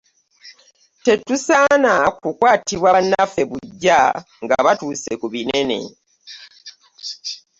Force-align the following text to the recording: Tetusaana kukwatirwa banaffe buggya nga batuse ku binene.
Tetusaana 1.03 1.93
kukwatirwa 2.21 2.87
banaffe 2.95 3.41
buggya 3.49 3.99
nga 4.43 4.57
batuse 4.65 5.11
ku 5.21 5.27
binene. 5.33 5.79